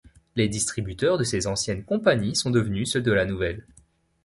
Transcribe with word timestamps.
Les 0.35 0.49
distributeurs 0.49 1.19
de 1.19 1.23
ces 1.23 1.45
anciennes 1.45 1.83
compagnie 1.83 2.35
sont 2.35 2.49
devenus 2.49 2.91
ceux 2.91 3.03
de 3.03 3.11
la 3.11 3.23
nouvelle. 3.25 3.67